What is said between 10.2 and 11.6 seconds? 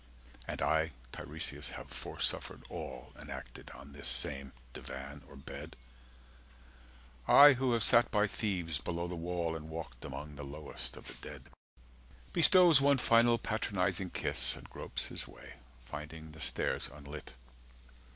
the lowest of the dead.)